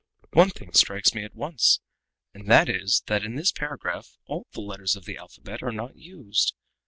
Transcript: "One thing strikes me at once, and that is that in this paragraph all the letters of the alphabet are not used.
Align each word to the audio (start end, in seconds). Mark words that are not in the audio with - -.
"One 0.33 0.49
thing 0.49 0.73
strikes 0.73 1.13
me 1.13 1.23
at 1.23 1.35
once, 1.35 1.79
and 2.33 2.49
that 2.49 2.67
is 2.67 3.03
that 3.05 3.23
in 3.23 3.35
this 3.35 3.51
paragraph 3.51 4.17
all 4.25 4.47
the 4.51 4.59
letters 4.61 4.95
of 4.95 5.05
the 5.05 5.17
alphabet 5.17 5.61
are 5.61 5.71
not 5.71 5.95
used. 5.95 6.55